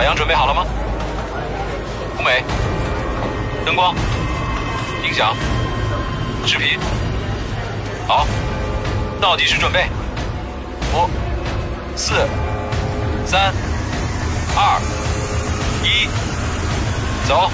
[0.00, 0.64] 海洋准备好了吗？
[2.18, 2.42] 舞美、
[3.66, 3.94] 灯光、
[5.04, 5.36] 音响、
[6.46, 6.80] 视频，
[8.08, 8.26] 好，
[9.20, 9.84] 倒计时准备，
[10.94, 11.06] 五、
[11.96, 12.14] 四、
[13.26, 13.52] 三、
[14.56, 14.80] 二、
[15.84, 16.08] 一，
[17.28, 17.50] 走。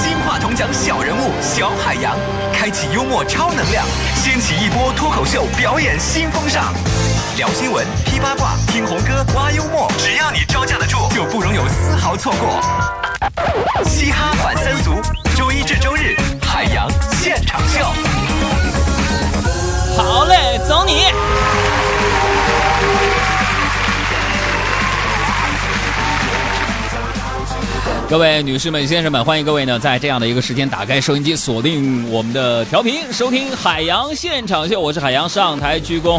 [0.00, 2.16] 金话筒奖小人物小海洋，
[2.58, 3.86] 开启幽默超能量，
[4.16, 6.74] 掀起一波脱口秀表演新风尚。
[7.36, 12.60] 聊新闻、批八卦、听红歌、挖幽默，只要你招架得住，就不容有丝毫错过。
[13.84, 15.00] 嘻哈反三俗，
[28.08, 34.80] 各位女士们、先生们，欢迎各位呢，在这样的一个时间打开收音机，锁定我们的调频，收听海洋现场秀。
[34.80, 36.18] 我是海洋，上台鞠躬。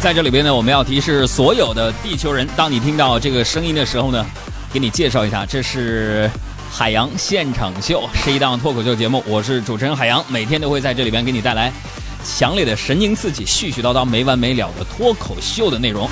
[0.00, 4.24] 在这里边呢，我们要提示所有的地球人，当你听到这个声音的时候呢，
[4.72, 6.30] 给你介绍一下，这是
[6.70, 9.20] 海洋现场秀，是一档脱口秀节目。
[9.26, 11.72] 我是主持人海洋，每天都会在这里边给你带来
[12.24, 16.08] 强烈的神经刺激、絮絮叨叨没完没了的脱口秀的内容。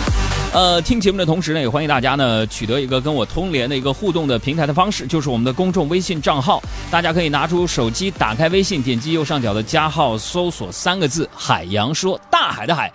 [0.55, 6.63] 呃，听节目的同时呢，也欢迎大家呢取得一个跟我通联的一个互动的平台的方式，就是我们的公众微信账号。
[6.93, 12.93] 大家可以拿出手机，打开微信，点击右上角的加号，搜索三个字“海洋说”，大海的海，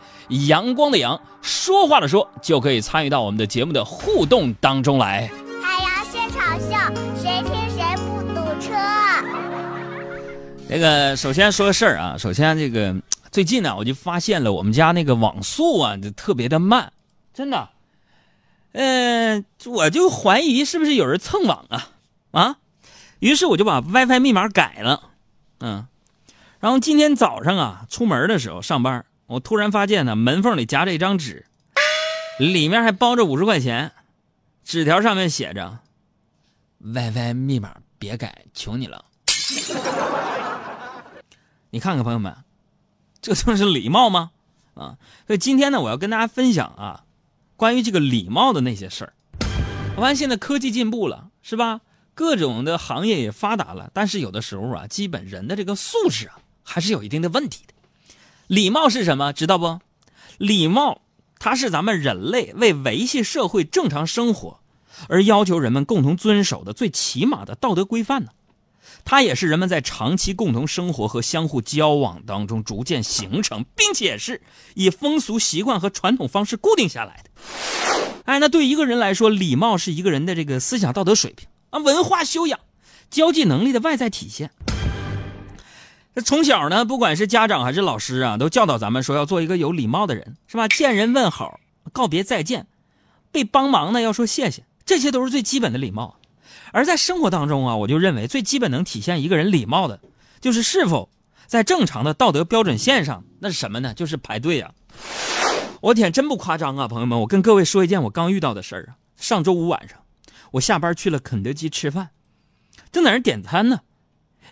[0.47, 5.29] 阳光的阳，说话的说，就可以参与到我们的节目的互动当中来。
[5.61, 6.67] 海洋现场秀，
[7.21, 8.71] 谁听谁不堵车。
[10.69, 12.95] 那个，首先说个事儿啊，首先这个
[13.33, 16.89] 最近呢，我就发现了我们家那个网速啊，就特别的慢。
[17.39, 17.69] 真的，
[18.73, 21.91] 嗯，我就怀疑是不是有人蹭网啊
[22.31, 22.57] 啊！
[23.19, 25.11] 于是我就把 WiFi 密码改了，
[25.61, 25.87] 嗯，
[26.59, 31.45] 然后今天早上啊，出门的时候上班，我突然发现呢，门缝里夹着一张纸，
[32.39, 33.93] 里面还包着五十块钱，
[34.65, 35.79] 纸条上面写着
[36.79, 39.05] ：“WiFi 密码别改，求你了。”
[41.71, 42.35] 你看看朋友们，
[43.21, 44.31] 这就是礼貌吗？
[44.73, 47.05] 啊，所以今天呢，我要跟大家分享啊。
[47.59, 49.13] 关于这个礼貌的那些事儿，
[49.97, 51.81] 我发现现在科技进步了，是吧？
[52.15, 57.73] 各种的行业也发达了，但是有的时候啊，基本人的这个素质啊，还是有一定的问题的。
[58.47, 59.33] 礼貌是什么？
[59.33, 59.81] 知道不？
[60.37, 61.01] 礼貌，
[61.37, 64.61] 它是咱们人类为维系社会正常生活
[65.09, 68.31] 而要求人们共同遵守的最起码的道德规范呢。
[69.05, 74.41] 它也是人们在长期共同生活和相互交往当中逐渐形成，并且是
[74.75, 77.29] 以风俗习惯和传统方式固定下来的。
[78.25, 82.59] 哎，那对一个人来说，礼貌是一个人的这个思想道德水平啊、文化修养、
[83.09, 84.51] 交际能力的外在体现。
[86.13, 90.67] 那从小呢，不管是家长还是老师啊，都教导咱们说要做一个有礼貌的人，是吧？
[90.67, 91.59] 见人问好，
[91.91, 92.67] 告别再见，
[93.31, 96.18] 被帮忙呢要说谢谢，这些都是最基本的礼貌。
[96.71, 99.99] 而在生活当中啊，我就认为最基本能体现一个人礼貌的，
[100.39, 101.09] 就是是否
[101.47, 103.23] 在正常的道德标准线上。
[103.39, 103.93] 那是什么呢？
[103.93, 104.71] 就是排队啊！
[105.81, 107.19] 我天，真不夸张啊，朋友们！
[107.21, 108.97] 我跟各位说一件我刚遇到的事儿啊。
[109.15, 109.97] 上周五晚上，
[110.51, 112.09] 我下班去了肯德基吃饭，
[112.91, 113.81] 正在那点餐呢，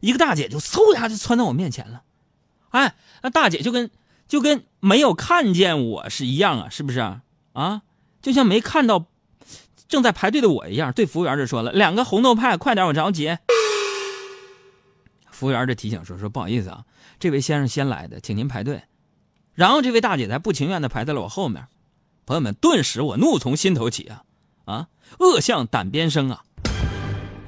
[0.02, 2.04] 一个大姐就嗖一下就窜到我面前了。
[2.70, 3.90] 哎，那大姐就跟
[4.28, 7.22] 就跟没有看见我是一样啊，是不是啊？
[7.54, 7.82] 啊，
[8.22, 9.06] 就像没看到。
[9.88, 13.38] 正在排队的我一样，对服务员就说了：“两个红豆派，快点，我着急。”
[15.32, 16.84] 服务员就提醒说：“说不好意思啊，
[17.20, 18.84] 这位先生先来的，请您排队。”
[19.54, 21.68] 然后这位大姐才不情愿的排在了我后面。
[22.26, 24.24] 朋友们，顿时我怒从心头起啊！
[24.66, 24.88] 啊，
[25.20, 26.44] 恶向胆边生啊！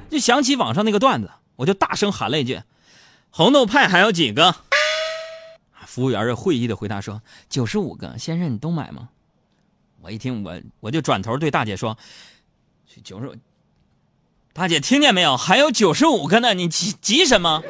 [0.10, 2.62] 就想起网上那个段子，我就大声喊了一句
[3.30, 4.56] ：“红豆派还有几个？”
[5.86, 9.10] 服务员会意的回答说：“九十五个，先生你都买吗？”
[10.02, 11.98] 我一听，我我就转头对大姐说
[13.04, 13.38] ：“九十，
[14.54, 15.36] 大姐听见没有？
[15.36, 17.62] 还有九十五个呢，你急急什么？”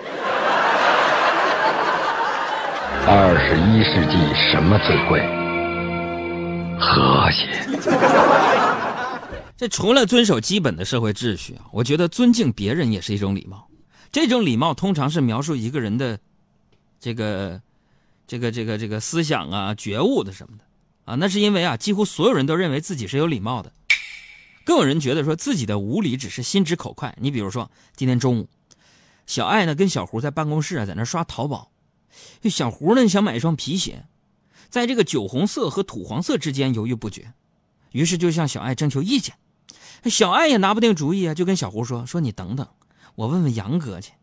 [3.07, 4.17] 二十一世纪
[4.51, 5.19] 什么最贵？
[6.79, 7.47] 和谐。
[9.57, 13.67] 这除了遵守基本的社会秩序啊，我觉得尊敬别人也是一种礼貌。
[14.11, 16.17] 这种礼貌通常是描述一个人的
[16.99, 17.59] 这个
[18.27, 20.63] 这个这个这个思想啊、觉悟的什么的。
[21.09, 23.73] 啊，那是因为啊，几乎所有人都认为自己是有礼貌的，
[24.63, 27.17] 更有人觉得说自己的无礼只是心直口快。
[27.19, 28.47] 你比如说，今天中午，
[29.25, 31.71] 小爱呢跟小胡在办公室啊，在那刷淘宝，
[32.43, 34.05] 小胡呢想买一双皮鞋，
[34.69, 37.33] 在这个酒红色和土黄色之间犹豫不决，
[37.91, 39.33] 于是就向小爱征求意见。
[40.05, 42.67] 小爱也拿不定主意啊，就跟小胡说：“说你等等，
[43.15, 44.13] 我问问杨哥去。”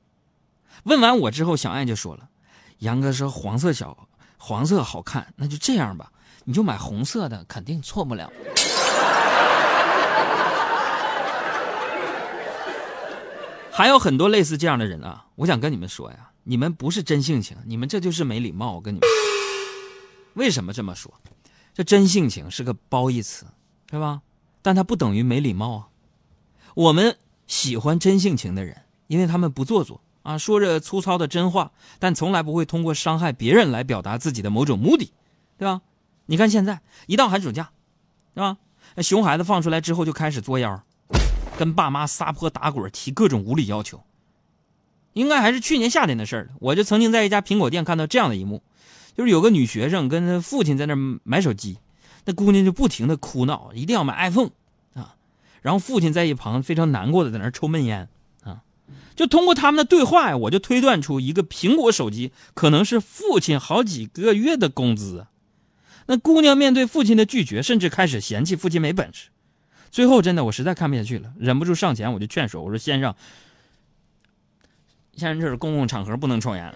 [0.84, 2.28] 问完我之后，小爱就说了
[2.78, 6.12] ：“杨哥说黄色小黄色好看，那就这样吧，
[6.44, 8.30] 你就买红色的，肯定错不了。
[13.70, 18.72] 还有很多类似这样的人啊，我想跟你们说呀，你们不是真性情，你们这就是没礼貌。
[18.72, 19.08] 我跟你们，
[20.32, 21.12] 为什么这么说？
[21.74, 23.44] 这真性情是个褒义词，
[23.90, 24.22] 是吧？
[24.62, 25.88] 但它不等于没礼貌啊。
[26.74, 35.12] 我们喜欢真性情的人，因为他们不做作啊，说着粗糙的真话，但从来不会通过伤害别人来表达自己的某种目的，
[35.58, 35.82] 对吧？
[36.26, 37.70] 你看现在一到寒暑假，
[38.34, 38.58] 是吧？
[38.94, 40.82] 那熊孩子放出来之后就开始作妖。
[41.58, 44.02] 跟爸妈撒泼打滚，提各种无理要求。
[45.14, 46.50] 应该还是去年夏天的事儿了。
[46.60, 48.62] 我就曾经在一家苹果店看到这样的一幕，
[49.16, 51.78] 就是有个女学生跟她父亲在那买手机，
[52.26, 54.50] 那姑娘就不停的哭闹，一定要买 iPhone
[54.92, 55.16] 啊。
[55.62, 58.06] 然后父亲在一旁非常难过的在那抽闷烟
[58.42, 58.60] 啊。
[59.14, 65.26] 就通过他们的对话呀，我就推断出一个苹果手机可能是父亲好几个月的工资。
[66.06, 69.28] 那姑娘面对父亲的拒绝，甚至开始嫌弃父亲没本事。
[69.90, 73.14] 最后，真的我实在看不下去了，忍不住上前，我就劝说我说：“先生，
[75.16, 76.74] 先生，这是公共场合，不能抽烟啊。”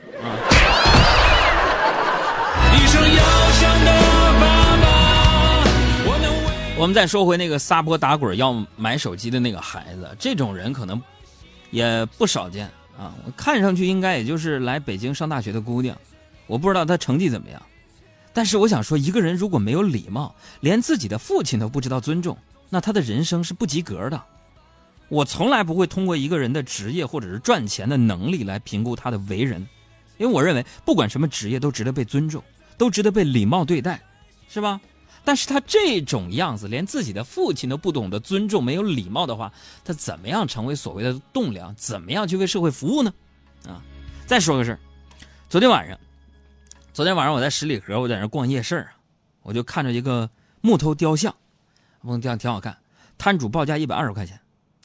[6.77, 11.01] 我们再说回那个撒泼打滚要买手机的那个孩子，这种人可能
[11.71, 12.67] 也不少见
[12.99, 13.13] 啊。
[13.27, 15.95] 我看上去应该也就是来北京上大学的姑娘，
[16.47, 17.61] 我不知道她成绩怎么样。
[18.33, 22.37] 但是我想说，一个人如果没有礼貌，连自己的父亲都不知道尊重。
[22.69, 24.23] 那他的人生是不及格的。
[25.09, 29.67] 我从来不会通过一个人的职业或者是赚钱的能力来评估他的为人，
[30.19, 32.41] 因为我认为不管什么职业都值得被尊重，
[32.79, 34.01] 都值得被礼貌对待，
[34.49, 34.81] 是吧？
[35.25, 39.53] 但是他这种样子，连自己的父亲都不懂得尊重，没有礼貌的话，
[39.85, 41.75] 他怎么样成为所谓的栋梁？
[41.75, 43.13] 怎么样去为社会服务呢？
[43.67, 43.83] 啊！
[44.27, 44.79] 再说个事儿，
[45.49, 45.99] 昨天晚上，
[47.01, 48.93] 昨天晚上我在十里河，我在那逛夜市啊，
[49.41, 50.29] 我就看着一个
[50.61, 51.35] 木头雕像。
[52.03, 52.77] 木头雕挺好看，
[53.17, 54.39] 摊主报价一百二十块钱，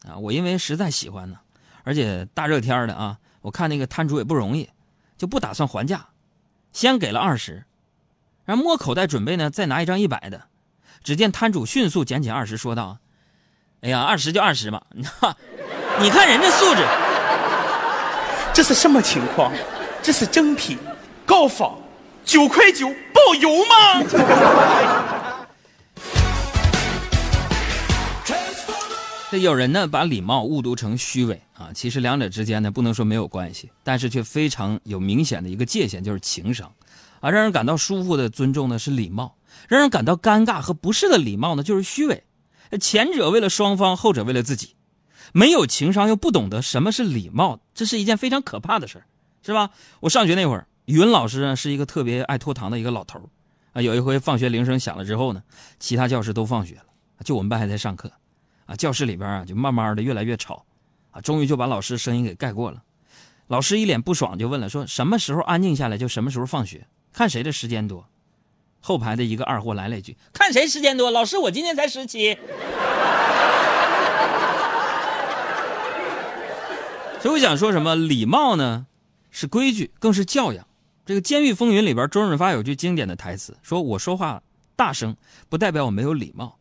[0.07, 1.37] 啊，我因为实在喜欢呢，
[1.83, 4.69] 而且大热天的啊，我看那个摊主也不容易，
[5.17, 6.05] 就不打算还价，
[6.71, 7.65] 先给了二十，
[8.45, 10.43] 然后摸口袋准备呢再拿一张一百的，
[11.03, 12.97] 只见摊主迅速捡起二十，说道
[13.83, 14.81] ：“哎呀，二十就二十嘛，
[15.99, 16.81] 你看人家素质，
[18.53, 19.51] 这是什么情况？
[20.01, 20.79] 这是正品
[21.25, 21.77] 高仿
[22.25, 24.03] 九块九包邮吗？”
[29.31, 36.73] 这有人呢把礼貌误读成虚伪啊，其实两者之间呢不能说没有关系，但是却非常有明显的一个界限，就是情商。
[37.19, 39.35] 啊，让人感到舒服的尊重呢是礼貌，
[39.67, 42.23] 让人感到尴尬和不适的礼貌呢就是虚伪。
[42.79, 44.75] 前者为了双方，后者为了自己。
[45.33, 49.03] 没有情商又不懂得什么是礼貌，这是一件非常可怕的事
[49.43, 49.71] 是吧？
[50.01, 53.29] 我上学那会儿，语文老师呢是一个特别爱拖堂的一个老头
[53.73, 55.43] 啊，有一回放学铃声响了之后呢，
[55.79, 56.85] 其他教室都放学了，
[57.23, 58.11] 就我们班还在上课。
[58.65, 60.65] 啊，教室里边啊，就慢慢的越来越吵，
[61.11, 62.81] 啊，终于就把老师声音给盖过了。
[63.47, 68.07] 老师一脸不爽，就问了，说什么时候安静下来就什么时候放学，看谁的时间多。
[68.79, 72.37] 后排的一个二货来了一句：“看谁时间多。”老师，我今天才十七。
[77.21, 77.95] 所以我想说什么？
[77.95, 78.87] 礼貌呢，
[79.31, 80.67] 是规矩，更是教养。
[81.05, 84.41] 这个《监狱风云》里边，周润发有句经典的台词，说我说话
[84.75, 85.15] 大声，
[85.49, 86.57] 不代表我没有礼貌。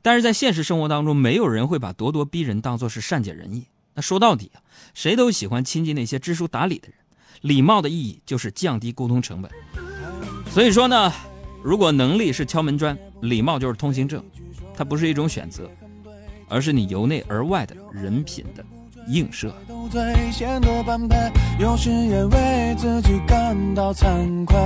[0.00, 3.66] 但是在现实生活当中，没有人会把咄咄逼人当做是善解人意。
[3.92, 4.64] 那说到底啊，
[4.94, 6.96] 谁都喜欢亲近那些知书达理的人。
[7.42, 9.50] 礼貌的意义就是降低沟通成本。
[10.50, 11.12] 所以说呢，
[11.62, 14.24] 如果能力是敲门砖，礼貌就是通行证。
[14.74, 15.70] 它不是一种选择，
[16.48, 18.64] 而是你由内而外的人品的
[19.08, 19.52] 映射。
[21.58, 24.56] 有时也为自己感到惭愧，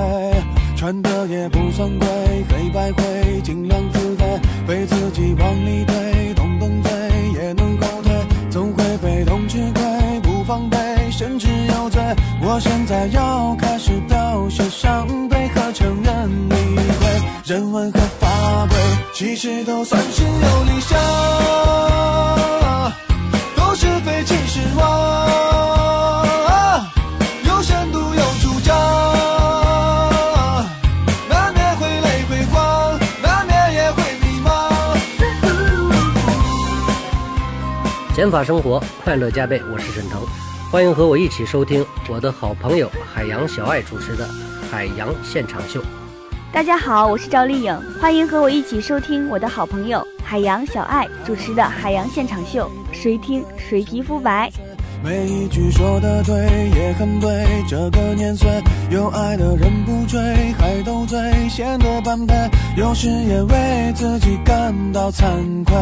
[0.76, 2.08] 穿的也不算贵，
[2.48, 6.90] 黑白灰，尽量自卑，被自己往里推，动动嘴
[7.34, 8.12] 也能后退，
[8.50, 10.76] 总会被动吃亏，不防备，
[11.10, 12.00] 甚至有罪。
[12.40, 16.54] 我现在要开始表现伤悲和承认理
[16.98, 18.76] 亏，人文和法规，
[19.12, 20.96] 其实都算是有理想，
[38.26, 39.62] 减法生活，快乐加倍。
[39.72, 40.20] 我是沈腾，
[40.68, 44.26] 欢迎和我一起收听我的好朋友海洋小爱主持的
[44.68, 45.80] 《海洋现场秀》。
[46.52, 54.50] 大家好，我是赵丽颖，欢迎和我一起收听我的好朋友海洋小爱主持的《海洋现场秀》，谁听谁皮肤白。
[55.04, 56.34] 每一句说的对，
[56.74, 57.46] 也很对。
[57.68, 58.50] 这个年岁，
[58.90, 60.45] 有爱的人不追，
[61.56, 62.34] 显得般配。
[62.76, 65.24] 有时也为自己感到惭
[65.64, 65.74] 愧，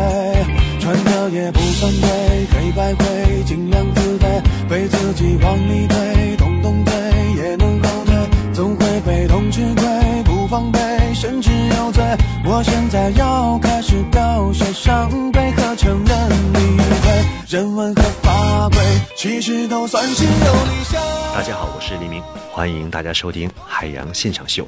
[0.79, 6.95] 穿的也不算对，黑白灰，尽量自卑，被自己往里推，动动嘴
[7.37, 8.15] 也能后退，
[8.53, 10.79] 总会被动吃亏，不防备，
[11.13, 12.05] 甚至有罪。
[12.45, 18.79] 我现在要开始表现伤悲和承认理亏，人文和法规，
[19.17, 21.03] 其实都算是有理想。
[21.35, 24.65] 大家好，我是黎明，欢迎大家收听海洋现场秀，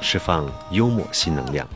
[0.00, 1.66] 释放幽默新能量。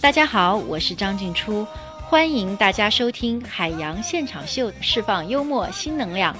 [0.00, 1.66] 大家好，我是张静初，
[2.08, 6.36] 欢迎大家收听海洋现场秀，释放幽默新能量。